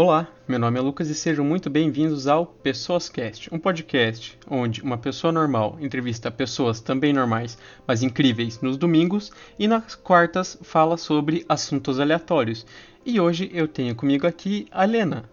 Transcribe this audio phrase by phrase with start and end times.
[0.00, 4.80] Olá, meu nome é Lucas e sejam muito bem-vindos ao Pessoas Cast, um podcast onde
[4.80, 10.96] uma pessoa normal entrevista pessoas também normais, mas incríveis nos domingos e nas quartas fala
[10.96, 12.64] sobre assuntos aleatórios.
[13.04, 15.24] E hoje eu tenho comigo aqui a Helena,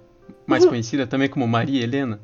[0.47, 0.71] mais uhum.
[0.71, 2.19] conhecida também como Maria Helena.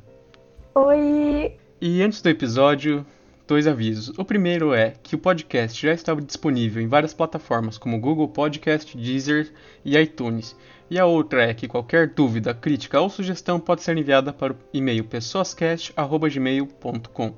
[0.74, 1.52] Oi!
[1.80, 3.06] E antes do episódio,
[3.52, 4.16] dois avisos.
[4.18, 8.96] O primeiro é que o podcast já estava disponível em várias plataformas como Google Podcast,
[8.96, 9.52] Deezer
[9.84, 10.56] e iTunes.
[10.88, 14.56] E a outra é que qualquer dúvida, crítica ou sugestão pode ser enviada para o
[14.72, 17.34] e-mail pessoascast.gmail.com.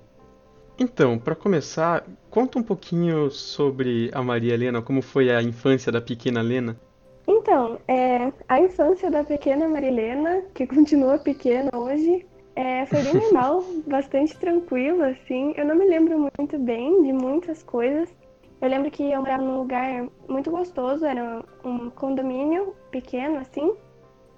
[0.78, 6.00] Então, para começar, conta um pouquinho sobre a Maria Helena, como foi a infância da
[6.00, 6.78] pequena Helena.
[7.26, 12.24] Então, é, a infância da pequena Maria Helena, que continua pequena hoje,
[12.56, 15.54] é, foi bem normal, bastante tranquila, assim.
[15.56, 18.14] Eu não me lembro muito bem de muitas coisas,
[18.64, 23.74] eu lembro que eu morava num lugar muito gostoso, era um condomínio pequeno, assim.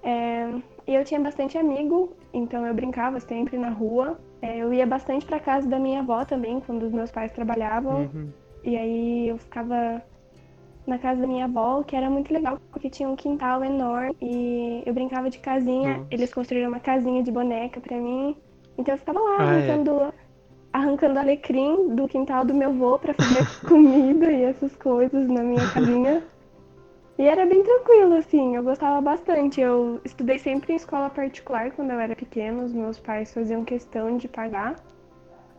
[0.03, 0.49] É,
[0.85, 4.19] e eu tinha bastante amigo, então eu brincava sempre na rua.
[4.41, 8.09] É, eu ia bastante para casa da minha avó também, quando os meus pais trabalhavam.
[8.13, 8.29] Uhum.
[8.63, 10.03] E aí eu ficava
[10.89, 14.83] na casa da minha avó, que era muito legal, porque tinha um quintal enorme e
[14.85, 15.97] eu brincava de casinha.
[15.97, 16.07] Uhum.
[16.09, 18.35] Eles construíram uma casinha de boneca para mim.
[18.77, 19.57] Então eu ficava lá ah, é.
[19.57, 20.01] brincando.
[20.01, 20.27] É
[20.77, 25.67] arrancando alecrim do quintal do meu avô para fazer comida e essas coisas na minha
[25.71, 26.23] casinha.
[27.17, 29.59] E era bem tranquilo, assim, eu gostava bastante.
[29.59, 34.17] Eu estudei sempre em escola particular quando eu era pequena, os meus pais faziam questão
[34.17, 34.75] de pagar.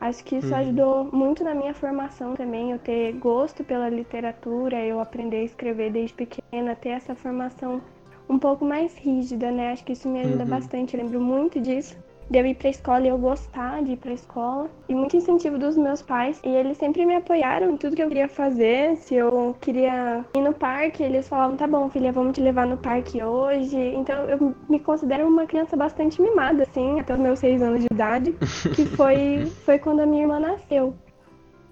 [0.01, 0.57] Acho que isso uhum.
[0.57, 5.91] ajudou muito na minha formação também, eu ter gosto pela literatura, eu aprender a escrever
[5.91, 7.81] desde pequena, ter essa formação
[8.29, 9.73] um pouco mais rígida, né?
[9.73, 10.51] Acho que isso me ajuda uhum.
[10.51, 11.97] bastante, eu lembro muito disso
[12.31, 14.71] de eu ir pra escola e eu gostar de ir pra escola.
[14.89, 16.41] E muito incentivo dos meus pais.
[16.45, 18.97] E eles sempre me apoiaram em tudo que eu queria fazer.
[18.97, 22.77] Se eu queria ir no parque, eles falavam: tá bom, filha, vamos te levar no
[22.77, 23.79] parque hoje.
[23.97, 27.87] Então eu me considero uma criança bastante mimada, assim, até os meus seis anos de
[27.91, 28.33] idade.
[28.75, 30.95] que foi, foi quando a minha irmã nasceu.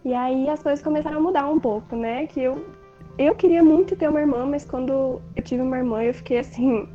[0.05, 2.27] E aí as coisas começaram a mudar um pouco, né?
[2.27, 2.65] Que eu,
[3.19, 6.89] eu queria muito ter uma irmã, mas quando eu tive uma irmã, eu fiquei assim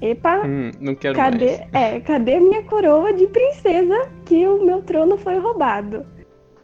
[0.00, 1.74] Epa, hum, não quero cadê, mais.
[1.74, 6.04] É, cadê minha coroa de princesa que o meu trono foi roubado?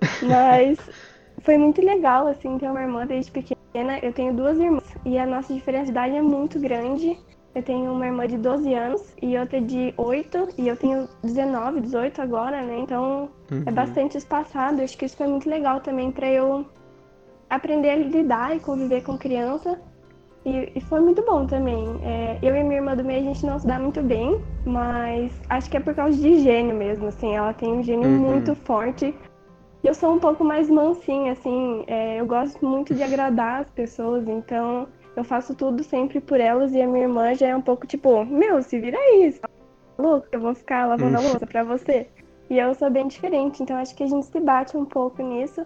[0.22, 0.78] Mas
[1.41, 3.98] foi muito legal, assim, ter uma irmã desde pequena.
[4.03, 7.19] Eu tenho duas irmãs e a nossa diferença de idade é muito grande.
[7.54, 11.82] Eu tenho uma irmã de 12 anos e outra de 8, e eu tenho 19,
[11.82, 12.78] 18 agora, né?
[12.78, 13.62] Então é uhum.
[13.66, 14.81] é bastante espaçado.
[14.81, 16.65] Acho que isso foi muito legal também para eu
[17.50, 19.78] aprender a lidar e conviver com criança
[20.44, 21.84] e, e, foi muito bom também.
[22.03, 25.32] É, eu e minha irmã do meio a gente não se dá muito bem, mas
[25.48, 27.34] acho que é por causa de gênio mesmo, assim.
[27.34, 28.19] Ela tem um gênio uhum.
[28.19, 29.14] muito forte.
[29.84, 31.84] E eu sou um pouco mais mansinha, assim.
[31.86, 36.72] É, eu gosto muito de agradar as pessoas, então eu faço tudo sempre por elas.
[36.72, 39.41] E a minha irmã já é um pouco tipo: Meu, se vira isso.
[39.97, 41.28] Louco, eu vou ficar lavando a uhum.
[41.28, 42.09] louça pra você.
[42.50, 45.64] E eu sou bem diferente, então acho que a gente se bate um pouco nisso.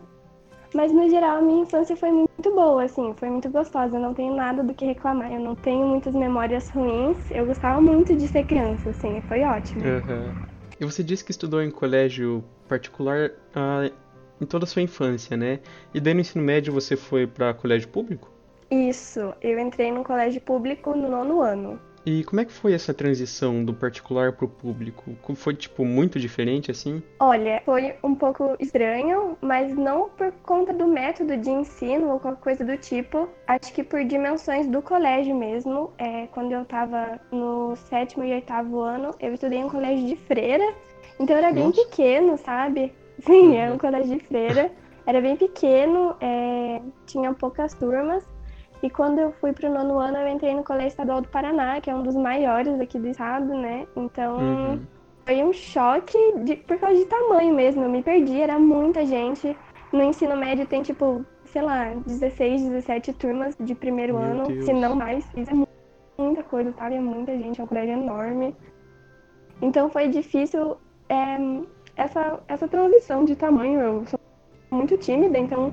[0.77, 3.97] Mas no geral, a minha infância foi muito boa, assim, foi muito gostosa.
[3.97, 5.33] Eu não tenho nada do que reclamar.
[5.33, 7.17] Eu não tenho muitas memórias ruins.
[7.31, 9.83] Eu gostava muito de ser criança, assim, foi ótimo.
[9.83, 10.35] Uhum.
[10.79, 13.91] E você disse que estudou em colégio particular ah,
[14.39, 15.61] em toda a sua infância, né?
[15.95, 18.31] E daí no ensino médio você foi para colégio público?
[18.71, 21.81] Isso, eu entrei no colégio público no nono ano.
[22.07, 25.17] E como é que foi essa transição do particular pro público?
[25.35, 27.03] Foi, tipo, muito diferente, assim?
[27.19, 32.41] Olha, foi um pouco estranho, mas não por conta do método de ensino ou qualquer
[32.41, 33.29] coisa do tipo.
[33.49, 35.93] Acho que por dimensões do colégio mesmo.
[35.99, 40.15] É, quando eu tava no sétimo e oitavo ano, eu estudei em um colégio de
[40.15, 40.75] freira.
[41.19, 41.83] Então era bem Nossa.
[41.83, 42.93] pequeno, sabe?
[43.19, 43.55] Sim, uhum.
[43.55, 44.71] era um colégio de freira.
[45.05, 48.23] Era bem pequeno, é, tinha poucas turmas.
[48.87, 51.81] E quando eu fui para o nono ano, eu entrei no Colégio Estadual do Paraná,
[51.81, 53.85] que é um dos maiores aqui do estado, né?
[53.97, 54.81] Então, uhum.
[55.25, 57.83] foi um choque de, por causa de tamanho mesmo.
[57.83, 59.57] Eu me perdi, era muita gente.
[59.93, 64.65] No ensino médio tem, tipo, sei lá, 16, 17 turmas de primeiro Meu ano, Deus.
[64.65, 65.27] se não mais.
[65.37, 66.95] Isso é muita coisa, sabe?
[66.95, 68.55] É muita gente, é um colégio enorme.
[69.61, 70.77] Então, foi difícil
[71.09, 71.39] é,
[71.97, 73.81] essa, essa transição de tamanho.
[73.81, 74.21] Eu sou
[74.71, 75.73] muito tímida, então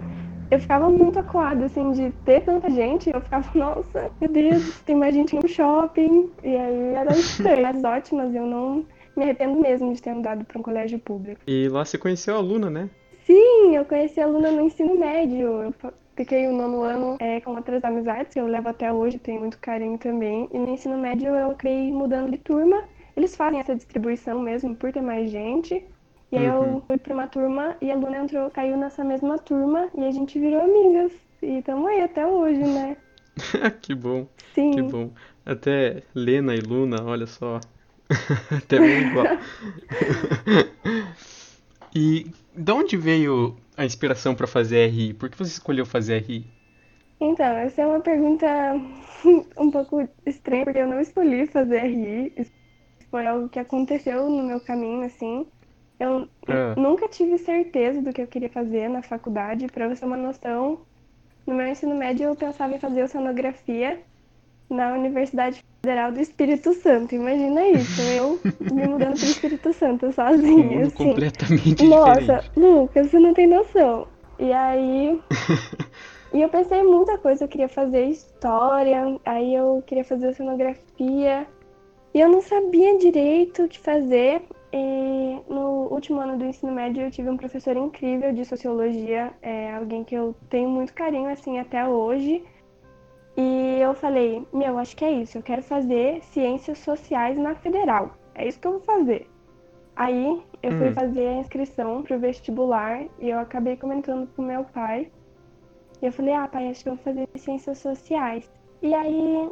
[0.51, 3.09] eu ficava muito acuada, assim, de ter tanta gente.
[3.13, 6.29] Eu ficava, nossa, meu Deus, tem mais gente no shopping.
[6.43, 8.33] E aí era estranho, mas ótimas.
[8.33, 8.85] Eu não
[9.15, 11.41] me arrependo mesmo de ter andado para um colégio público.
[11.47, 12.89] E lá você conheceu a Luna, né?
[13.25, 15.63] Sim, eu conheci a Luna no ensino médio.
[15.63, 15.73] Eu
[16.15, 19.57] fiquei o nono ano é, com outras amizades que eu levo até hoje, tenho muito
[19.59, 20.49] carinho também.
[20.51, 22.83] E no ensino médio eu acabei mudando de turma.
[23.15, 25.85] Eles fazem essa distribuição mesmo por ter mais gente.
[26.33, 26.63] E aí uhum.
[26.63, 30.09] eu fui pra uma turma e a Luna entrou, caiu nessa mesma turma e a
[30.09, 31.11] gente virou amigas.
[31.43, 32.97] E estamos aí até hoje, né?
[33.83, 34.25] que bom.
[34.55, 34.71] Sim.
[34.71, 35.11] Que bom.
[35.45, 37.59] Até Lena e Luna, olha só.
[38.49, 39.25] Até bem igual.
[41.95, 42.25] e
[42.55, 45.13] de onde veio a inspiração para fazer RI?
[45.13, 46.47] Por que você escolheu fazer RI?
[47.19, 48.47] Então, essa é uma pergunta
[49.55, 52.33] um pouco estranha, porque eu não escolhi fazer RI.
[52.35, 52.51] Isso
[53.11, 55.45] foi algo que aconteceu no meu caminho, assim.
[56.03, 56.79] Eu é.
[56.79, 59.67] nunca tive certeza do que eu queria fazer na faculdade.
[59.67, 60.79] Para você ter uma noção,
[61.47, 64.01] no meu ensino médio eu pensava em fazer oceanografia
[64.69, 67.15] na Universidade Federal do Espírito Santo.
[67.15, 70.79] Imagina isso, eu me mudando para o Espírito Santo sozinha.
[70.79, 71.09] Um assim.
[71.09, 72.51] completamente Nossa, diferente.
[72.59, 74.07] Lucas, você não tem noção.
[74.37, 75.21] E aí.
[76.33, 77.45] e eu pensei em muita coisa.
[77.45, 81.47] Eu queria fazer história, aí eu queria fazer oceanografia.
[82.13, 84.41] E eu não sabia direito o que fazer.
[84.75, 89.71] E no último ano do ensino médio eu tive um professor incrível de sociologia, é
[89.75, 92.43] alguém que eu tenho muito carinho assim até hoje.
[93.37, 98.17] E eu falei, meu, acho que é isso, eu quero fazer ciências sociais na federal.
[98.33, 99.29] É isso que eu vou fazer.
[99.95, 100.77] Aí eu hum.
[100.79, 105.11] fui fazer a inscrição pro vestibular e eu acabei comentando com meu pai.
[106.01, 108.51] E eu falei, ah, pai, acho que eu vou fazer ciências sociais.
[108.81, 109.49] E aí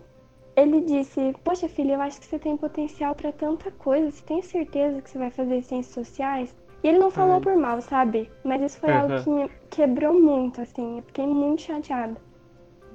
[0.55, 4.41] ele disse, poxa filha, eu acho que você tem potencial para tanta coisa, você tem
[4.41, 6.53] certeza que você vai fazer ciências sociais?
[6.83, 7.41] E ele não falou Ai.
[7.41, 8.29] por mal, sabe?
[8.43, 8.99] Mas isso foi uhum.
[8.99, 12.17] algo que me quebrou muito, assim, eu fiquei muito chateada.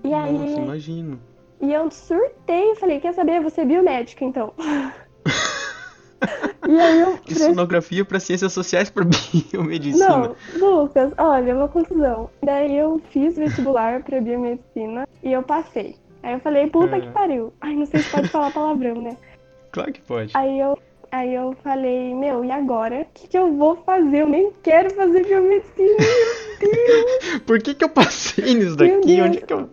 [0.02, 0.56] E Nossa, aí.
[0.56, 1.20] imagino.
[1.60, 3.40] E eu surtei e falei, quer saber?
[3.40, 4.52] Você é biomédica, então.
[6.68, 7.16] e aí eu.
[7.18, 10.08] Que sonografia para ciências sociais para biomedicina.
[10.08, 12.28] Não, Lucas, olha, uma conclusão.
[12.42, 15.96] Daí eu fiz vestibular para biomedicina e eu passei.
[16.26, 17.00] Aí eu falei, puta é.
[17.00, 17.52] que pariu.
[17.60, 19.16] Ai, não sei se pode falar palavrão, né?
[19.70, 20.32] Claro que pode.
[20.34, 20.76] Aí eu,
[21.12, 23.02] aí eu falei, meu, e agora?
[23.02, 24.22] O que, que eu vou fazer?
[24.22, 27.42] Eu nem quero fazer biomedicina, meu Deus!
[27.46, 29.20] Por que, que eu passei nisso daqui?
[29.20, 29.68] Onde que eu.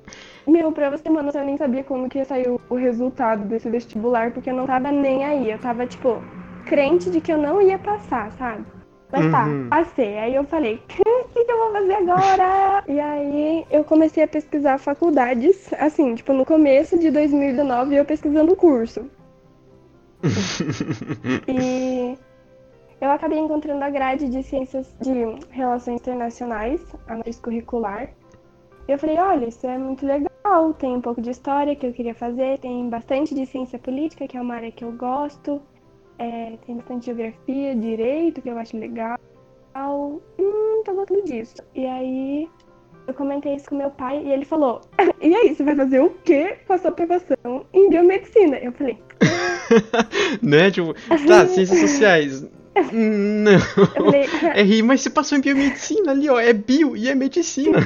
[0.46, 4.32] Meu, pra você, mano, eu nem sabia como que ia sair o resultado desse vestibular,
[4.32, 5.50] porque eu não tava nem aí.
[5.50, 6.22] Eu tava, tipo,
[6.66, 8.66] crente de que eu não ia passar, sabe?
[9.14, 9.70] Mas tá, uhum.
[9.70, 10.18] passei.
[10.18, 12.84] Aí eu falei, o que, que eu vou fazer agora?
[12.88, 18.56] E aí eu comecei a pesquisar faculdades, assim, tipo, no começo de 2019 eu pesquisando
[18.56, 19.06] curso.
[21.48, 22.18] e
[23.00, 25.14] eu acabei encontrando a grade de ciências de
[25.52, 28.10] relações internacionais, a mais curricular.
[28.88, 31.94] E eu falei, olha, isso é muito legal, tem um pouco de história que eu
[31.94, 35.62] queria fazer, tem bastante de ciência política, que é uma área que eu gosto,
[36.24, 39.20] é, tem bastante geografia, direito, que eu acho legal.
[40.40, 41.56] Hum, tô gostando disso.
[41.76, 42.50] E aí
[43.08, 44.82] eu comentei isso com meu pai e ele falou:
[45.22, 48.58] E aí, você vai fazer o quê com a sua aprovação em biomedicina?
[48.58, 48.98] Eu falei:
[50.42, 50.72] Né?
[50.72, 50.94] Tipo,
[51.28, 52.48] tá, ciências sociais.
[52.92, 53.60] Não.
[53.94, 54.26] Falei,
[54.56, 56.40] é rir, mas você passou em biomedicina ali, ó.
[56.40, 57.80] É bio e é medicina.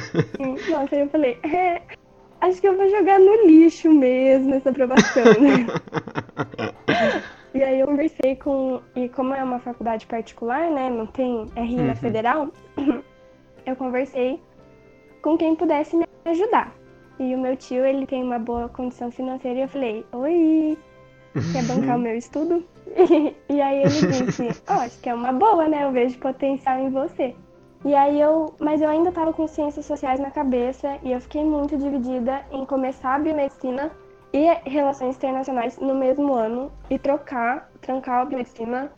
[0.70, 1.82] Nossa, aí eu falei: é,
[2.40, 5.66] Acho que eu vou jogar no lixo mesmo essa aprovação, né?
[7.58, 8.80] E aí eu conversei com.
[8.94, 10.88] E como é uma faculdade particular, né?
[10.88, 11.86] Não tem RI uhum.
[11.88, 12.52] na federal,
[13.66, 14.40] eu conversei
[15.22, 16.72] com quem pudesse me ajudar.
[17.18, 20.78] E o meu tio, ele tem uma boa condição financeira e eu falei, oi,
[21.52, 22.64] quer bancar o meu estudo?
[23.50, 25.82] e aí ele disse, ó, oh, acho que é uma boa, né?
[25.82, 27.34] Eu vejo potencial em você.
[27.84, 31.42] E aí eu, mas eu ainda tava com ciências sociais na cabeça e eu fiquei
[31.42, 33.90] muito dividida em começar a biomedicina
[34.32, 38.92] e Relações Internacionais no mesmo ano e trocar, trancar a biomedicina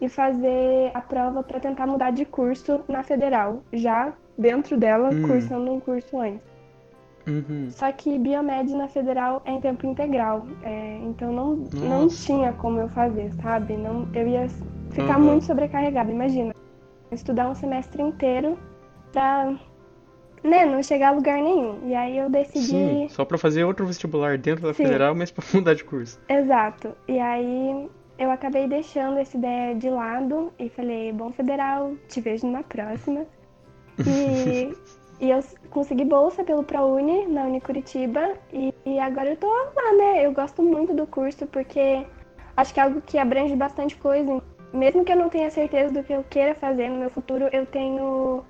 [0.00, 5.22] e fazer a prova para tentar mudar de curso na federal, já dentro dela, hum.
[5.22, 6.46] cursando um curso antes.
[7.26, 7.68] Uhum.
[7.70, 12.80] Só que biomed na federal é em tempo integral, é, então não, não tinha como
[12.80, 13.76] eu fazer, sabe?
[13.76, 14.48] Não, eu ia
[14.90, 15.24] ficar uhum.
[15.24, 16.10] muito sobrecarregada.
[16.10, 16.54] Imagina,
[17.12, 18.58] estudar um semestre inteiro
[19.12, 19.54] para
[20.42, 21.88] né, não chegar a lugar nenhum.
[21.88, 22.66] E aí eu decidi.
[22.66, 24.84] Sim, só para fazer outro vestibular dentro da Sim.
[24.84, 26.20] federal, mas para mudar de curso.
[26.28, 26.94] Exato.
[27.06, 32.46] E aí eu acabei deixando essa ideia de lado e falei, bom federal, te vejo
[32.46, 33.24] numa próxima.
[34.06, 34.74] E,
[35.20, 35.40] e eu
[35.70, 40.26] consegui bolsa pelo ProUni na Unicuritiba e, e agora eu tô lá, né?
[40.26, 42.04] Eu gosto muito do curso porque
[42.56, 44.42] acho que é algo que abrange bastante coisa.
[44.72, 47.64] Mesmo que eu não tenha certeza do que eu queira fazer no meu futuro, eu
[47.64, 48.44] tenho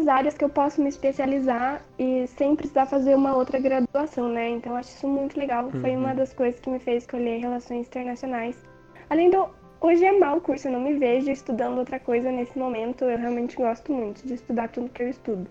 [0.00, 4.48] muitas áreas que eu posso me especializar e sem precisar fazer uma outra graduação, né?
[4.50, 5.64] Então acho isso muito legal.
[5.66, 5.80] Uhum.
[5.80, 8.56] Foi uma das coisas que me fez escolher relações internacionais.
[9.08, 9.48] Além do
[9.80, 13.04] hoje é mal o curso, eu não me vejo estudando outra coisa nesse momento.
[13.04, 15.46] Eu realmente gosto muito de estudar tudo que eu estudo.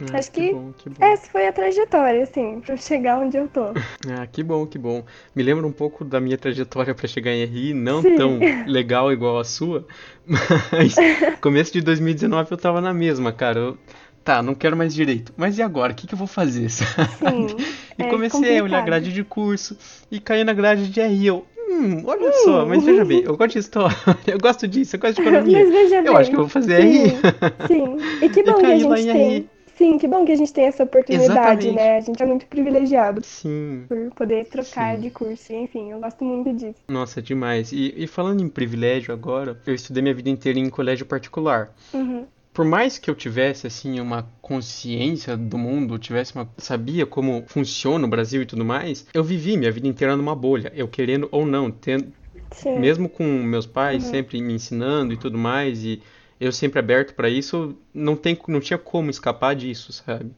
[0.00, 1.04] Ah, Acho que, que, bom, que bom.
[1.04, 3.60] essa foi a trajetória, assim, pra chegar onde eu tô.
[4.08, 5.04] Ah, que bom, que bom.
[5.34, 8.16] Me lembra um pouco da minha trajetória para chegar em RI, não Sim.
[8.16, 9.86] tão legal igual a sua,
[10.26, 10.94] mas
[11.40, 13.58] começo de 2019 eu tava na mesma, cara.
[13.60, 13.78] Eu,
[14.24, 15.32] tá, não quero mais direito.
[15.36, 15.92] Mas e agora?
[15.92, 16.68] O que, que eu vou fazer?
[16.70, 17.08] Sabe?
[17.18, 17.56] Sim.
[17.98, 18.64] E É comecei a complicado.
[18.64, 19.76] olhar grade de curso
[20.10, 21.26] e caí na grade de RI.
[21.26, 23.96] Eu, hum, olha só, mas veja bem, eu gosto de história,
[24.26, 25.58] eu gosto disso, eu gosto de economia.
[25.58, 26.06] Mas veja bem.
[26.12, 27.10] Eu acho que eu vou fazer RI.
[27.10, 27.20] Sim,
[27.66, 27.96] sim.
[28.20, 29.30] E que E bom que a gente em tem.
[29.38, 29.53] RI.
[29.76, 31.72] Sim, que bom que a gente tem essa oportunidade, Exatamente.
[31.72, 31.96] né?
[31.96, 33.84] A gente é muito privilegiado Sim.
[33.88, 35.00] por poder trocar Sim.
[35.02, 35.52] de curso.
[35.52, 36.80] Enfim, eu gosto muito disso.
[36.88, 37.72] Nossa, demais.
[37.72, 41.74] E, e falando em privilégio agora, eu estudei minha vida inteira em colégio particular.
[41.92, 42.24] Uhum.
[42.52, 48.06] Por mais que eu tivesse assim uma consciência do mundo, tivesse uma sabia como funciona
[48.06, 51.44] o Brasil e tudo mais, eu vivi minha vida inteira numa bolha, eu querendo ou
[51.44, 52.12] não, tendo,
[52.52, 52.78] Sim.
[52.78, 54.10] mesmo com meus pais Uhum.
[54.10, 56.00] sempre me ensinando e tudo mais e
[56.44, 60.30] eu sempre aberto para isso, não tem não tinha como escapar disso, sabe?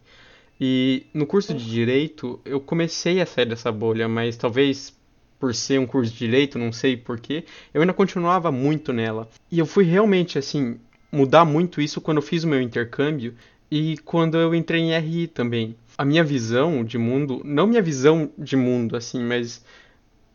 [0.60, 4.96] E no curso de direito, eu comecei a sair dessa bolha, mas talvez
[5.38, 7.44] por ser um curso de direito, não sei porquê,
[7.74, 9.28] eu ainda continuava muito nela.
[9.50, 10.80] E eu fui realmente, assim,
[11.12, 13.34] mudar muito isso quando eu fiz o meu intercâmbio
[13.70, 15.76] e quando eu entrei em RI também.
[15.98, 19.62] A minha visão de mundo, não minha visão de mundo, assim, mas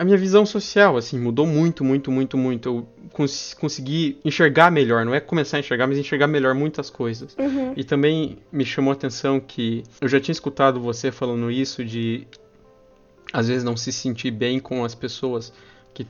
[0.02, 2.68] a minha visão social, assim, mudou muito, muito, muito, muito.
[2.68, 7.38] Eu cons consegui enxergar melhor, não é começar a enxergar, mas enxergar melhor muitas coisas.
[7.38, 7.74] Uhum.
[7.78, 12.26] E também me chamou a atenção que eu já tinha escutado você falando isso de
[13.32, 15.54] às vezes não se sentir bem com as pessoas
[15.94, 16.08] que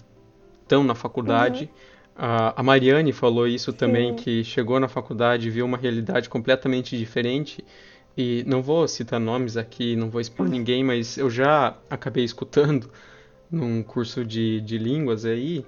[0.61, 1.69] estão na faculdade.
[2.15, 4.15] A a Mariane falou isso também, Sim.
[4.15, 7.61] que chegou na faculdade e viu uma realidade completamente diferente.
[8.17, 12.89] E não vou citar nomes aqui, não vou expor ninguém, mas eu já acabei escutando
[13.51, 15.65] num curso de, de línguas aí,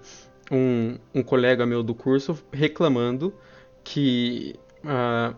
[0.51, 3.33] um, um colega meu do curso reclamando
[3.83, 5.33] que ah,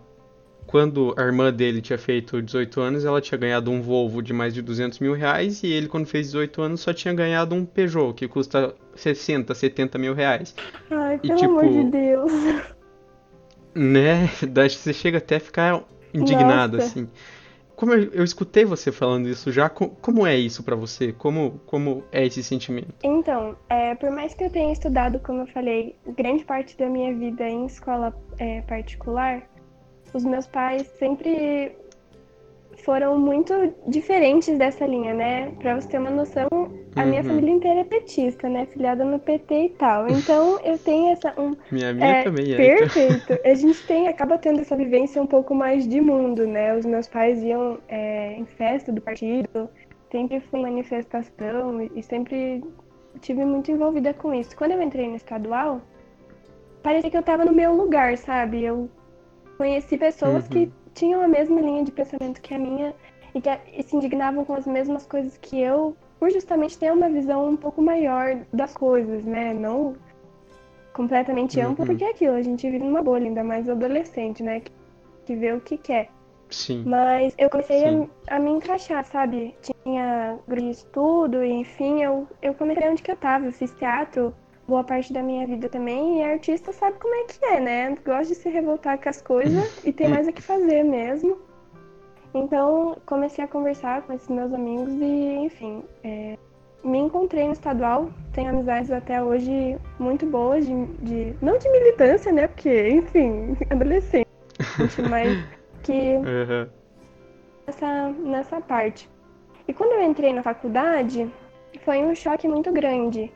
[0.66, 4.54] quando a irmã dele tinha feito 18 anos, ela tinha ganhado um Volvo de mais
[4.54, 8.14] de 200 mil reais e ele, quando fez 18 anos, só tinha ganhado um Peugeot
[8.14, 10.56] que custa 60, 70 mil reais.
[10.90, 12.32] Ai, E, pelo tipo, amor de Deus.
[13.75, 14.30] Né?
[14.50, 15.84] Daí você chega até a ficar
[16.14, 16.90] indignado, Nossa.
[16.90, 17.10] assim.
[17.75, 21.12] Como eu, eu escutei você falando isso já, co- como é isso pra você?
[21.12, 22.94] Como, como é esse sentimento?
[23.03, 27.13] Então, é, por mais que eu tenha estudado, como eu falei, grande parte da minha
[27.13, 29.44] vida em escola é, particular,
[30.13, 31.75] os meus pais sempre
[32.84, 33.53] foram muito
[33.88, 35.51] diferentes dessa linha, né?
[35.60, 36.48] Pra você ter uma noção,
[36.96, 37.27] a minha Uhum.
[37.27, 38.65] família inteira é petista, né?
[38.67, 40.08] Filiada no PT e tal.
[40.10, 42.58] Então, eu tenho essa um, Minha minha É, também é.
[42.58, 43.34] perfeito.
[43.44, 46.75] A gente tem, acaba tendo essa vivência um pouco mais de mundo, né?
[46.75, 49.70] Os meus pais iam é, em festa do partido,
[50.12, 52.63] sempre fui em manifestação e, sempre
[53.22, 54.55] tive muito envolvida com isso.
[54.55, 55.82] Quando eu entrei no estadual,
[56.84, 58.63] parecia que eu tava no meu lugar, sabe?
[58.63, 58.89] Eu
[59.58, 60.50] conheci pessoas Uhum.
[60.50, 62.96] que tinham a mesma linha de pensamento que a minha
[63.36, 67.10] e que e se indignavam com as mesmas coisas que eu, por justamente ter uma
[67.10, 69.54] visão um pouco maior das coisas, né?
[69.54, 69.96] Não
[70.94, 71.88] completamente ampla, Uhum.
[71.92, 74.62] porque é aquilo, a gente vive numa bolha, ainda mais adolescente, né?
[74.62, 74.72] Que,
[75.25, 76.10] que vê o que quer.
[76.50, 76.84] Sim.
[76.86, 79.54] Mas eu comecei a, a me encaixar, sabe?
[79.62, 83.46] Tinha grupo de estudo, e enfim, eu, eu comecei onde que eu tava.
[83.48, 84.34] Eu fiz teatro
[84.67, 87.98] boa parte da minha vida também, e artista sabe como é que é, né?
[88.05, 91.38] Gosta de se revoltar com as coisas e tem mais o que fazer mesmo.
[92.34, 96.38] Então, comecei a conversar com esses meus amigos e, enfim, é,
[96.84, 98.10] me encontrei no estadual.
[98.34, 102.48] Tenho amizades até hoje muito boas, de, de- não de militância, né?
[102.48, 104.27] Porque, enfim, adolescente,
[105.10, 105.38] mas
[105.84, 106.69] que Aham.
[107.67, 109.10] nessa, nessa parte.
[109.67, 111.31] E quando eu entrei na faculdade,
[111.84, 113.31] foi um choque muito grande.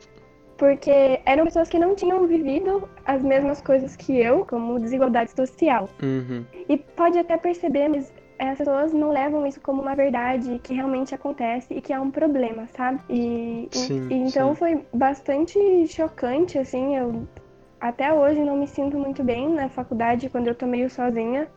[0.60, 5.88] Porque eram pessoas que não tinham vivido as mesmas coisas que eu, como desigualdade social.
[6.02, 6.44] Uhum.
[6.68, 11.14] E pode até perceber, mas as pessoas não levam isso como uma verdade que realmente
[11.14, 13.00] acontece e que é um problema, sabe?
[13.08, 14.56] E, Sim, e então sim.
[14.56, 17.26] foi bastante chocante, assim, eu
[17.80, 21.48] até hoje não me sinto muito bem na faculdade quando eu tô meio sozinha.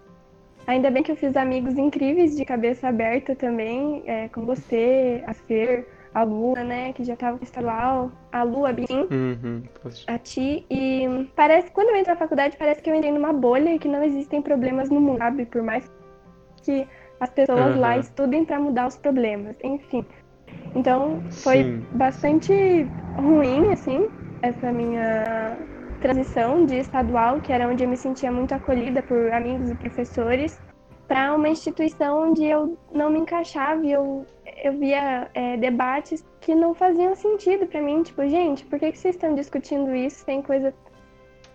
[0.65, 5.33] Ainda bem que eu fiz amigos incríveis de cabeça aberta também, é, com você, a
[5.33, 9.63] Fer, a Lua, né, que já tava no estadual, a Lua, a Bim, Uhum.
[10.07, 13.73] A ti e parece quando eu entro na faculdade parece que eu entrei numa bolha
[13.73, 15.45] e que não existem problemas no mundo, sabe?
[15.45, 15.89] Por mais
[16.63, 16.87] que
[17.19, 17.99] as pessoas lá Aham.
[17.99, 20.05] estudem pra mudar os problemas, enfim.
[20.75, 21.85] Então foi Sim.
[21.93, 24.07] bastante ruim assim
[24.41, 25.57] essa minha
[26.01, 30.59] transição de estadual, que era onde eu me sentia muito acolhida por amigos e professores,
[31.07, 34.25] para uma instituição onde eu não me encaixava e eu,
[34.63, 38.01] eu via é, debates que não faziam sentido para mim.
[38.01, 40.25] Tipo, gente, por que, que vocês estão discutindo isso?
[40.25, 40.73] Tem coisa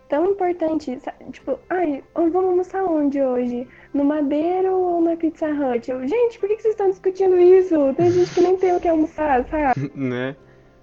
[0.08, 0.98] tão importante.
[1.00, 3.66] sa- Tipo, ai, vamos almoçar onde hoje?
[3.94, 5.90] No Madeiro ou na Pizza Hut?
[5.90, 7.74] Eu, gente, por que, que vocês estão discutindo isso?
[7.94, 9.44] Tem gente que nem tem o que almoçar,
[9.94, 10.36] Né?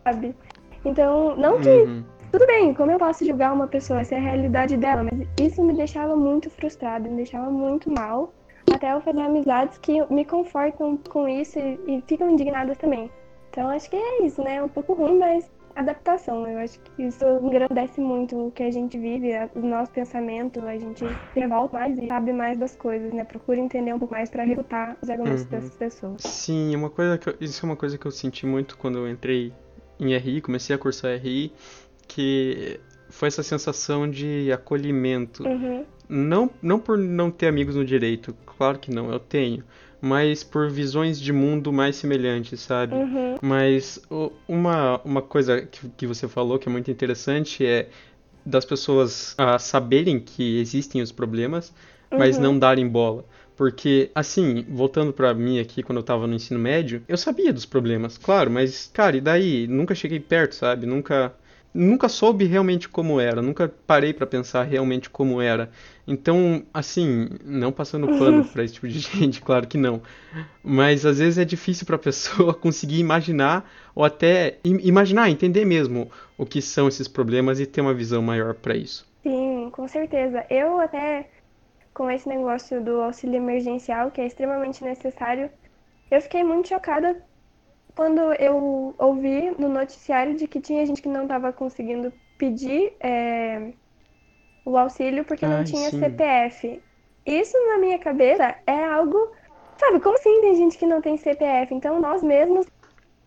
[0.04, 0.36] sabe?
[0.84, 2.04] Então, não que Uhum.
[2.32, 5.64] tudo bem, como eu posso julgar uma pessoa, essa é a realidade dela, mas isso
[5.64, 8.34] me deixava muito frustrada, me deixava muito mal.
[8.76, 13.10] Até eu fazer amizades que me confortam com isso e, e ficam indignadas também.
[13.50, 14.56] Então acho que é isso, né?
[14.56, 16.48] É um pouco ruim, mas adaptação.
[16.48, 20.78] Eu acho que isso engrandece muito o que a gente vive, o nosso pensamento, a
[20.78, 21.04] gente
[21.34, 23.24] revolta mais e sabe mais das coisas, né?
[23.24, 25.50] Procura entender um pouco mais para refutar os argumentos uhum.
[25.50, 26.22] dessas pessoas.
[26.22, 29.00] Sim, é uma coisa que eu, isso é uma coisa que eu senti muito quando
[29.00, 29.54] eu entrei
[30.00, 31.54] em RI, comecei a cursar RI,
[32.08, 32.80] que
[33.10, 35.44] foi essa sensação de acolhimento.
[35.44, 35.86] Uhum.
[36.08, 39.64] Não, não por não ter amigos no direito, claro que não, eu tenho
[40.06, 42.94] mas por visões de mundo mais semelhantes, sabe?
[42.94, 43.38] Uhum.
[43.42, 44.00] Mas
[44.48, 47.90] uma, uma coisa que, que você falou que é muito interessante é
[48.46, 51.74] das pessoas a saberem que existem os problemas,
[52.12, 52.44] mas uhum.
[52.44, 53.26] não darem bola.
[53.58, 57.66] Porque, assim, voltando para mim aqui, quando eu tava no ensino médio, eu sabia dos
[57.66, 59.66] problemas, claro, mas, cara, e daí?
[59.66, 60.86] Nunca cheguei perto, sabe?
[60.86, 61.34] Nunca
[61.76, 65.70] nunca soube realmente como era, nunca parei para pensar realmente como era.
[66.08, 70.02] Então, assim, não passando pano para esse tipo de gente, claro que não.
[70.64, 76.10] Mas às vezes é difícil para a pessoa conseguir imaginar ou até imaginar, entender mesmo
[76.38, 79.06] o que são esses problemas e ter uma visão maior para isso.
[79.22, 80.46] Sim, com certeza.
[80.50, 81.28] Eu até
[81.94, 85.50] com esse negócio do auxílio emergencial, que é extremamente necessário,
[86.12, 87.22] eu fiquei muito chocada
[87.96, 93.72] quando eu ouvi no noticiário de que tinha gente que não estava conseguindo pedir é,
[94.66, 96.00] o auxílio porque não tinha sim.
[96.00, 96.82] CPF.
[97.26, 99.32] Isso na minha cabeça é algo.
[99.78, 101.74] Sabe, como assim tem gente que não tem CPF?
[101.74, 102.68] Então nós mesmos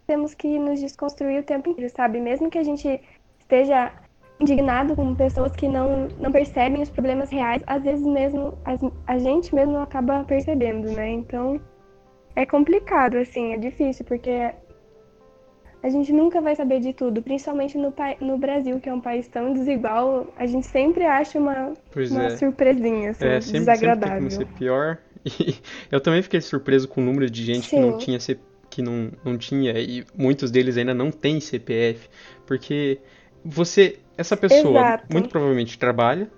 [0.07, 2.21] temos que nos desconstruir o tempo inteiro, sabe?
[2.21, 3.01] Mesmo que a gente
[3.39, 3.93] esteja
[4.41, 9.19] indignado com pessoas que não, não percebem os problemas reais, às vezes mesmo a, a
[9.19, 11.11] gente mesmo acaba percebendo, né?
[11.11, 11.61] Então
[12.39, 14.53] é complicado, assim, é difícil, porque
[15.83, 19.27] a gente nunca vai saber de tudo, principalmente no, no Brasil, que é um país
[19.27, 21.75] tão desigual, a gente sempre acha uma,
[22.11, 22.37] uma é.
[22.37, 24.31] surpresinha, assim, é, sempre, desagradável.
[24.31, 24.99] Sempre tem pior.
[25.41, 25.57] E
[25.91, 27.77] eu também fiquei surpreso com o número de gente Sim.
[27.77, 28.19] que não tinha
[28.71, 32.09] que não, não tinha, e muitos deles ainda não têm CPF,
[32.47, 33.01] porque
[33.45, 35.07] você, essa pessoa, Exato.
[35.13, 36.31] muito provavelmente trabalha,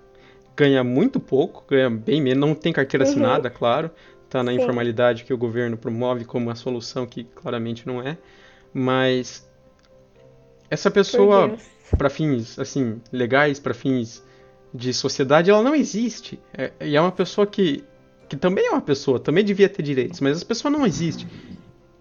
[0.57, 3.11] ganha muito pouco, ganha bem menos, não tem carteira uhum.
[3.11, 3.91] assinada, claro,
[4.31, 4.61] tá na Sim.
[4.61, 8.17] informalidade que o governo promove como a solução que claramente não é,
[8.73, 9.45] mas
[10.69, 11.57] essa pessoa
[11.97, 14.23] para fins assim legais, para fins
[14.73, 16.39] de sociedade, ela não existe.
[16.57, 17.83] É, e é uma pessoa que
[18.29, 21.27] que também é uma pessoa, também devia ter direitos, mas essa pessoa não existe.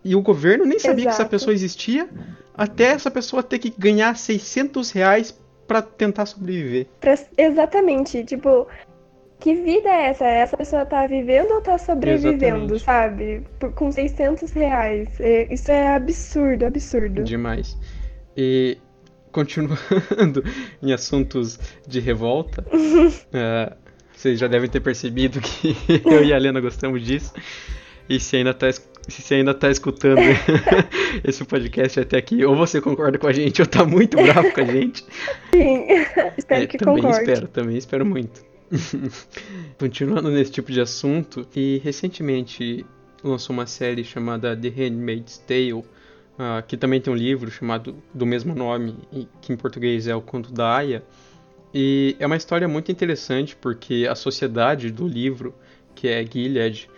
[0.05, 1.17] E o governo nem sabia Exato.
[1.17, 2.09] que essa pessoa existia,
[2.55, 6.87] até essa pessoa ter que ganhar 600 reais para tentar sobreviver.
[7.37, 8.69] Exatamente, tipo,
[9.41, 10.25] que vida é essa?
[10.25, 12.85] Essa pessoa tá vivendo ou tá sobrevivendo, Exatamente.
[12.85, 13.43] sabe?
[13.59, 15.09] Por, com 600 reais.
[15.19, 17.25] É, isso é absurdo, absurdo.
[17.25, 17.77] Demais.
[18.37, 18.79] E
[19.33, 20.45] continuando
[20.83, 23.77] em assuntos de revolta, uh,
[24.13, 25.75] vocês já devem ter percebido que
[26.05, 27.33] eu e a Helena gostamos disso.
[28.09, 28.67] E se ainda tá,
[29.09, 30.21] se ainda tá escutando
[31.25, 34.61] esse podcast até aqui, ou você concorda com a gente, ou tá muito bravo com
[34.61, 35.05] a gente.
[35.53, 35.87] Sim,
[36.37, 37.31] espero é, que também concorde.
[37.31, 38.50] Espero, também espero muito.
[39.79, 42.87] Continuando nesse tipo de assunto, e recentemente
[43.23, 45.85] lançou uma série chamada The Handmaid's Tale, uh,
[46.67, 48.97] que também tem um livro chamado do mesmo nome,
[49.41, 51.03] que em português é O Conto da Aya.
[51.73, 55.55] E é uma história muito interessante porque a sociedade do livro,
[55.95, 56.89] que é Gilead,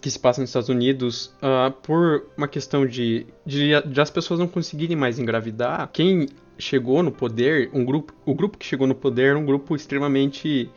[0.00, 4.40] que se passa nos Estados Unidos, uh, por uma questão de, de, de, as pessoas
[4.40, 8.94] não conseguirem mais engravidar, quem chegou no poder, um grupo, o grupo que chegou no
[8.94, 10.70] poder era um grupo extremamente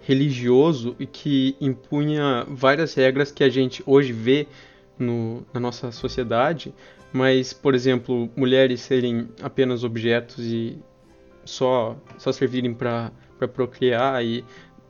[0.00, 4.46] religioso e que impunha várias regras que a gente hoje vê
[4.98, 6.74] no, na nossa sociedade,
[7.12, 10.78] mas, por exemplo, mulheres serem apenas objetos e
[11.44, 13.12] só, só servirem para
[13.52, 14.44] procriar e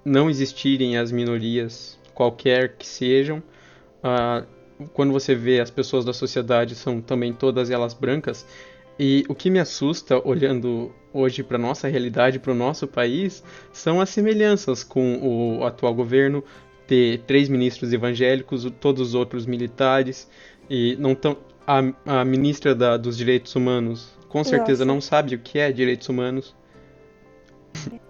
[0.05, 3.43] não existirem as minorias, qualquer que sejam.
[3.99, 4.47] Uh,
[4.93, 8.47] quando você vê as pessoas da sociedade são também todas elas brancas,
[8.99, 14.01] e o que me assusta, olhando hoje para nossa realidade, para o nosso país, são
[14.01, 16.43] as semelhanças com o atual governo,
[16.87, 20.29] ter três ministros evangélicos, todos os outros militares,
[20.69, 21.83] e não tão a,
[22.21, 24.95] a ministra da, dos Direitos Humanos com certeza nossa.
[24.95, 26.55] não sabe o que é direitos humanos.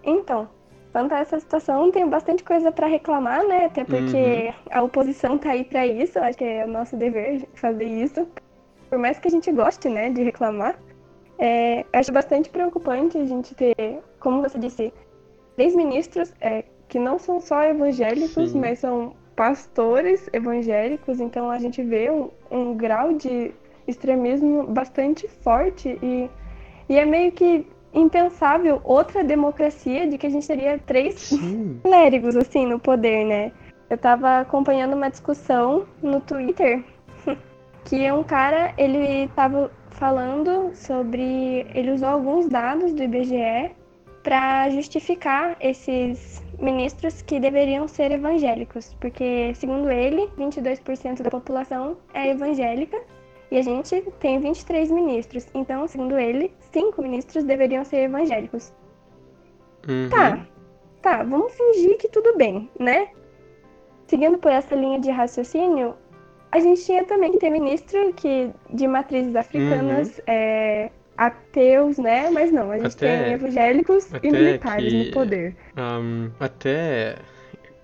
[0.03, 0.49] Então,
[0.93, 3.67] quanto a essa situação, tem bastante coisa para reclamar, né?
[3.67, 4.53] Até porque uhum.
[4.71, 8.27] a oposição tá aí para isso, acho que é o nosso dever fazer isso
[8.89, 10.79] por mais que a gente goste, né, de reclamar,
[11.39, 13.75] é, acho bastante preocupante a gente ter,
[14.19, 14.93] como você disse,
[15.57, 18.61] três ministros é, que não são só evangélicos, Sim.
[18.61, 23.53] mas são pastores evangélicos, então a gente vê um, um grau de
[23.87, 26.29] extremismo bastante forte e,
[26.89, 31.31] e é meio que impensável outra democracia de que a gente teria três
[31.83, 33.53] clérigos assim no poder, né?
[33.91, 36.85] eu tava acompanhando uma discussão no Twitter
[37.89, 41.67] que um cara, ele tava falando sobre.
[41.75, 43.71] Ele usou alguns dados do IBGE
[44.23, 52.31] para justificar esses ministros que deveriam ser evangélicos, porque, segundo ele, 22% da população é
[52.31, 53.01] evangélica
[53.51, 55.47] e a gente tem 23 ministros.
[55.55, 58.75] Então, segundo ele, cinco ministros deveriam ser evangélicos.
[59.89, 60.11] Uhum.
[60.11, 60.47] Tá,
[61.01, 63.09] tá, vamos fingir que tudo bem, né?
[64.07, 65.95] Seguindo por essa linha de raciocínio,
[66.51, 70.25] a gente tinha também que ter ministro que, de matrizes africanas, Uhum.
[70.27, 72.31] é, ateus, né?
[72.31, 75.57] Mas não, a gente Até- tem evangélicos e militares que- no poder.
[75.77, 77.17] Ahn, até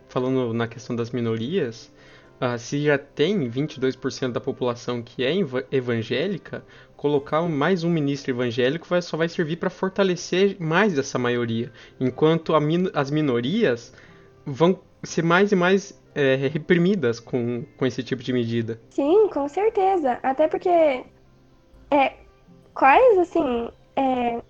[0.09, 1.93] falando na questão das minorias,
[2.41, 6.65] ah, se já tem 22% da população que é eva- evangélica,
[6.97, 12.55] colocar mais um ministro evangélico vai- só vai servir para fortalecer mais essa maioria, enquanto
[12.55, 13.93] a min- as minorias
[14.47, 18.81] vão ser mais e mais eh, reprimidas com, com esse tipo de medida.
[18.91, 20.19] Sim, com certeza.
[20.23, 21.05] Até porque
[21.91, 22.13] é,
[22.75, 24.41] quais, assim, é,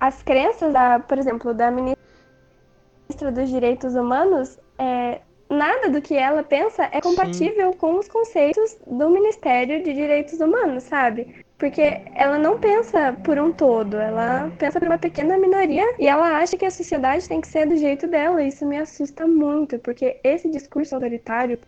[0.00, 6.42] as crenças da, por exemplo, da ministra dos Direitos Humanos, é, nada do que ela
[6.42, 11.45] pensa é compatível com os conceitos do Ministério de Direitos Humanos, sabe?
[11.58, 11.80] Porque
[12.14, 16.56] ela não pensa por um todo, ela pensa por uma pequena minoria e ela acha
[16.56, 18.42] que a sociedade tem que ser do jeito dela.
[18.42, 21.58] Isso me assusta muito, porque esse discurso autoritário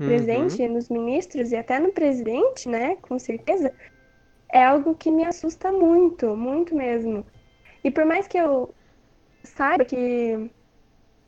[0.00, 0.04] Uhum.
[0.04, 3.74] presente nos ministros e até no presidente, né, com certeza,
[4.52, 7.26] é algo que me assusta muito, muito mesmo.
[7.84, 8.74] E por mais que eu
[9.44, 10.50] saiba que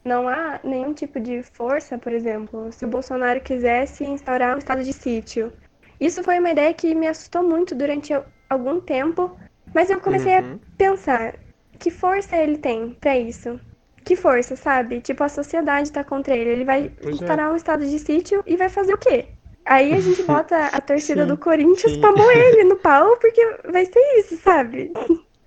[0.05, 4.83] não há nenhum tipo de força, por exemplo, se o Bolsonaro quisesse instaurar um estado
[4.85, 5.53] de sítio,
[6.01, 8.13] isso foi uma ideia que me assustou muito durante
[8.49, 9.37] algum tempo,
[9.75, 10.61] mas eu comecei a Uhum.
[10.77, 11.35] pensar
[11.79, 13.61] que força ele tem pra isso.
[14.05, 15.01] Que força, sabe?
[15.01, 16.51] Tipo, a sociedade tá contra ele.
[16.51, 17.41] Ele vai Pois é.
[17.41, 19.29] instaurar um estado de sítio e vai fazer o quê?
[19.65, 22.01] Aí a gente bota a torcida Sim, do Corinthians sim.
[22.01, 24.93] pra moer ele no pau, porque vai ser isso, sabe?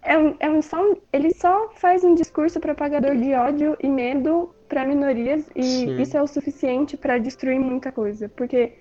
[0.01, 0.77] É um, é um só,
[1.11, 5.97] ele só faz um discurso propagador de ódio e medo pra minorias e Sim.
[5.97, 8.73] isso é o suficiente pra destruir muita coisa, porque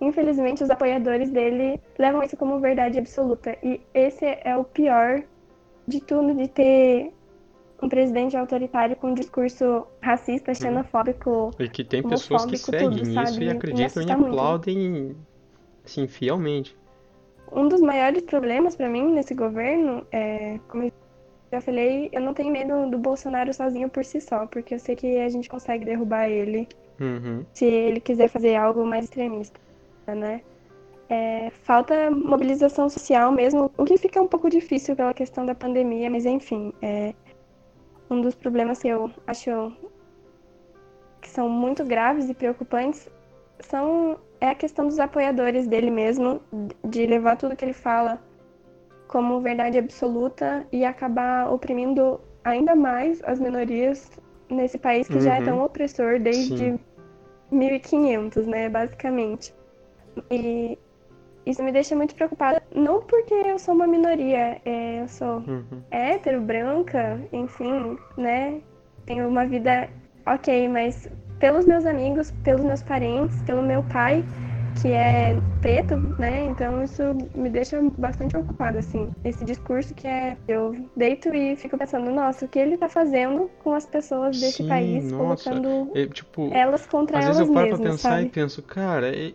[0.00, 5.22] infelizmente os apoiadores dele levam isso como verdade absoluta e esse é o pior
[5.86, 7.12] de tudo de ter
[7.82, 11.50] um presidente autoritário com um discurso racista, xenofóbico.
[11.58, 13.44] E que tem pessoas que seguem tudo, isso sabe?
[13.46, 15.16] e acreditam e aplaudem
[15.84, 16.76] assim, fielmente.
[17.50, 20.92] Um dos maiores problemas pra mim nesse governo é, como eu
[21.50, 24.94] já falei, eu não tenho medo do Bolsonaro sozinho por si só, porque eu sei
[24.94, 26.68] que a gente consegue derrubar ele
[27.00, 27.46] Uhum.
[27.54, 29.58] se ele quiser fazer algo mais extremista,
[30.06, 30.42] né?
[31.08, 36.08] É, falta mobilização social mesmo, o que fica um pouco difícil pela questão da pandemia,
[36.08, 37.12] mas enfim, é
[38.08, 39.72] um dos problemas que eu acho
[41.20, 43.08] que são muito graves e preocupantes
[43.60, 46.40] são é a questão dos apoiadores dele mesmo,
[46.84, 48.18] de levar tudo que ele fala
[49.06, 54.10] como verdade absoluta e acabar oprimindo ainda mais as minorias
[54.48, 55.44] nesse país que já é Uhum.
[55.44, 56.78] tão opressor desde Sim.
[57.50, 59.54] 1500, né, basicamente.
[60.30, 60.78] E
[61.46, 65.82] isso me deixa muito preocupada, não porque eu sou uma minoria, é, eu sou Uhum.
[65.90, 68.60] hétero, branca, enfim, né?
[69.06, 69.88] Tenho uma vida
[70.26, 74.24] ok, mas pelos meus amigos, pelos meus parentes, pelo meu pai,
[74.74, 76.44] que é preto, né?
[76.46, 77.02] Então isso
[77.34, 79.10] me deixa bastante preocupada, assim.
[79.24, 80.36] Esse discurso que é.
[80.46, 84.58] Eu deito e fico pensando, nossa, o que ele tá fazendo com as pessoas desse
[84.58, 85.50] Sim, país, nossa.
[85.50, 88.26] colocando É, tipo, elas contra às elas vezes eu paro pra mesmas, pensar sabe?
[88.26, 89.34] e penso, cara, e-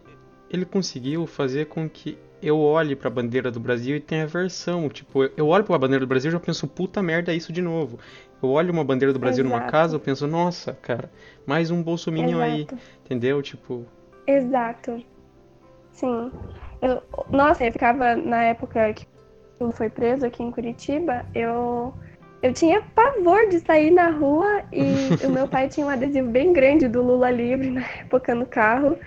[0.55, 4.89] ele conseguiu fazer com que eu olhe pra bandeira do Brasil e tenha aversão.
[4.89, 7.61] Tipo, eu- olho pra bandeira do Brasil e já penso, puta merda, é isso de
[7.61, 7.99] novo.
[8.41, 9.71] Eu olho uma bandeira do Brasil numa Exato.
[9.71, 11.09] casa, eu penso, nossa, cara,
[11.45, 12.67] mais um bolsominion aí,
[13.03, 13.41] entendeu?
[13.41, 13.85] Tipo,
[14.27, 15.03] Exato.
[15.91, 16.31] Sim.
[16.81, 19.07] Eu, nossa, eu ficava na época que
[19.59, 21.93] ele foi preso aqui em Curitiba, eu
[22.41, 24.85] eu tinha pavor de sair na rua e
[25.25, 28.97] o meu pai tinha um adesivo bem grande do Lula livre na época no carro.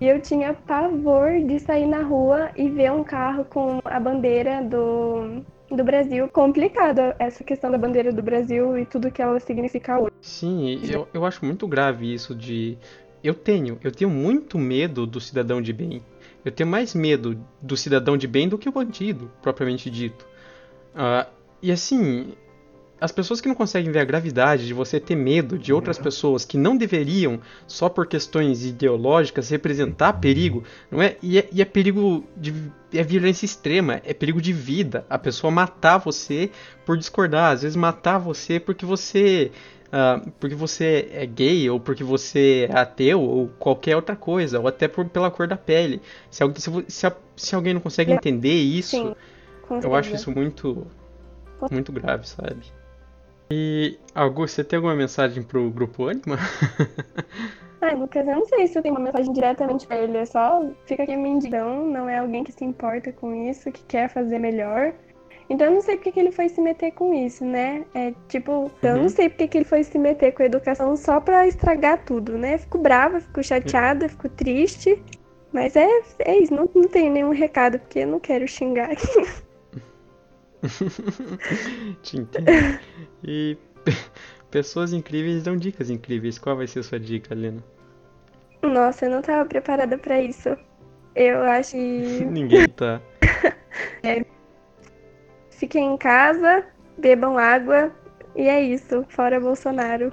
[0.00, 4.62] E eu tinha pavor de sair na rua e ver um carro com a bandeira
[4.62, 5.42] do,
[5.74, 6.28] do Brasil.
[6.28, 10.12] Complicado essa questão da bandeira do Brasil e tudo que ela significa hoje.
[10.20, 12.78] sim, eu, eu acho muito grave isso de.
[13.24, 16.00] Eu tenho, eu tenho muito medo do cidadão de bem.
[16.44, 20.24] Eu tenho mais medo do cidadão de bem do que o bandido, propriamente dito.
[20.94, 21.26] Ah,
[21.60, 22.34] e assim,
[23.00, 26.44] as pessoas que não conseguem ver a gravidade de você ter medo de outras pessoas
[26.44, 31.16] que não deveriam, só por questões ideológicas, representar perigo, não é?
[31.22, 32.54] E é, e é perigo de.
[32.92, 35.04] É violência extrema, é perigo de vida.
[35.10, 36.50] A pessoa matar você
[36.84, 39.52] por discordar, às vezes matar você porque você.
[39.88, 44.68] Uh, porque você é gay, ou porque você é ateu, ou qualquer outra coisa, ou
[44.68, 46.02] até por, pela cor da pele.
[46.30, 49.14] Se, se, se, se alguém não consegue entender isso, Sim,
[49.82, 50.86] eu acho isso muito,
[51.70, 52.77] muito grave, sabe?
[53.50, 56.36] E, Augusto, você tem alguma mensagem pro Grupo Anima?
[57.80, 60.68] Ai, Lucas, eu não sei se eu tenho uma mensagem diretamente pra ele, é só
[60.84, 64.38] fica aqui a indignação, não é alguém que se importa com isso, que quer fazer
[64.38, 64.92] melhor.
[65.48, 67.84] Então eu não sei porque que ele foi se meter com isso, né?
[67.94, 68.70] É tipo, uhum.
[68.82, 69.08] eu não uhum.
[69.08, 72.58] sei porque que ele foi se meter com a educação só pra estragar tudo, né?
[72.58, 75.02] Fico brava, fico chateada, fico triste.
[75.50, 79.06] Mas é, é isso, não, não tenho nenhum recado, porque eu não quero xingar aqui.
[82.02, 82.80] Te entendo.
[83.24, 83.56] E
[84.50, 86.38] pessoas incríveis dão dicas incríveis.
[86.38, 87.62] Qual vai ser a sua dica, Lena?
[88.62, 90.56] Nossa, eu não tava preparada para isso.
[91.14, 92.24] Eu acho que.
[92.26, 93.00] Ninguém tá.
[94.02, 94.24] é.
[95.50, 96.64] Fiquem em casa,
[96.96, 97.92] bebam água
[98.36, 99.04] e é isso.
[99.08, 100.12] Fora Bolsonaro.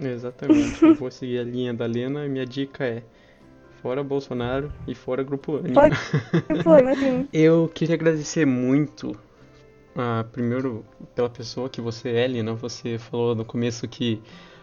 [0.00, 0.82] Exatamente.
[0.82, 3.02] eu vou seguir a linha da Lena e minha dica é
[3.84, 5.82] fora Bolsonaro e fora Grupo Anima.
[6.62, 7.28] Foi, assim.
[7.30, 10.82] Eu queria agradecer muito, uh, primeiro,
[11.14, 12.54] pela pessoa que você é, Lina.
[12.54, 14.22] Você falou no começo que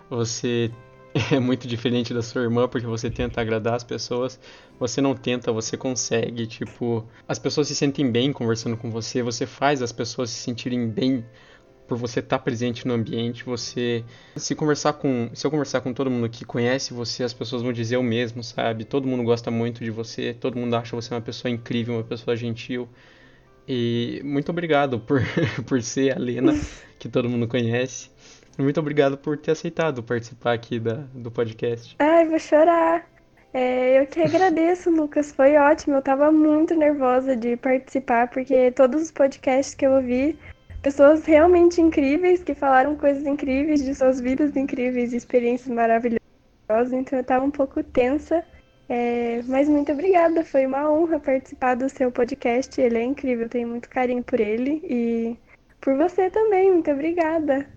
[0.10, 0.72] você
[1.32, 4.40] é muito diferente da sua irmã porque você tenta agradar as pessoas.
[4.80, 6.48] Você não tenta, você consegue.
[6.48, 10.90] Tipo, as pessoas se sentem bem conversando com você, você faz as pessoas se sentirem
[10.90, 11.24] bem
[11.92, 14.02] por você estar tá presente no ambiente, você
[14.38, 17.74] se conversar com, se eu conversar com todo mundo que conhece você, as pessoas vão
[17.74, 18.86] dizer o mesmo, sabe?
[18.86, 22.34] Todo mundo gosta muito de você, todo mundo acha você uma pessoa incrível, uma pessoa
[22.38, 22.88] gentil.
[23.68, 25.22] E muito obrigado por,
[25.68, 26.58] por ser a Lena,
[26.98, 28.10] que todo mundo conhece.
[28.58, 31.98] Muito obrigado por ter aceitado participar aqui da, do podcast.
[32.00, 33.06] Ai, vou chorar.
[33.54, 35.34] É, eu que agradeço, Lucas.
[35.34, 35.96] Foi ótimo.
[35.96, 40.40] Eu tava muito nervosa de participar, porque todos os podcasts que eu ouvi
[40.82, 46.20] pessoas realmente incríveis que falaram coisas incríveis de suas vidas incríveis, experiências maravilhosas.
[46.92, 48.44] Então eu estava um pouco tensa,
[48.90, 50.44] é, mas muito obrigada.
[50.44, 52.80] Foi uma honra participar do seu podcast.
[52.80, 55.38] Ele é incrível, tenho muito carinho por ele e
[55.80, 56.72] por você também.
[56.72, 57.68] Muito obrigada.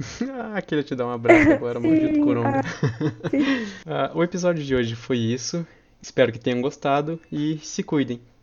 [0.54, 2.62] ah, queria te dar um abraço agora, maldito corona.
[3.86, 5.66] Ah, ah, o episódio de hoje foi isso.
[6.02, 8.20] Espero que tenham gostado e se cuidem.